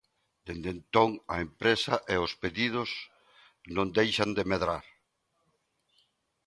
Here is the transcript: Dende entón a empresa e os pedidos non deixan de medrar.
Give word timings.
Dende 0.47 0.69
entón 0.77 1.09
a 1.33 1.35
empresa 1.47 1.95
e 2.13 2.15
os 2.25 2.33
pedidos 2.43 2.89
non 3.75 3.87
deixan 3.99 4.29
de 4.37 4.43
medrar. 4.51 4.85